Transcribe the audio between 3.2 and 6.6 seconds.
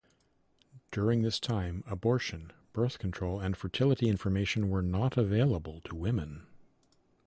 and fertility information were not available to women.